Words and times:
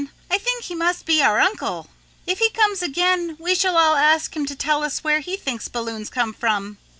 I 0.31 0.39
think 0.39 0.63
he 0.63 0.73
must 0.73 1.05
be 1.05 1.21
our 1.21 1.39
uncle. 1.39 1.87
If 2.25 2.39
he 2.39 2.49
comes 2.49 2.81
again 2.81 3.37
we 3.39 3.53
shall 3.53 3.77
all 3.77 3.95
ask 3.95 4.35
him 4.35 4.47
to 4.47 4.55
tell 4.55 4.81
us 4.83 5.03
where 5.03 5.19
he 5.19 5.37
thinks 5.37 5.67
balloons 5.67 6.09
come 6.09 6.33
from." 6.33 6.79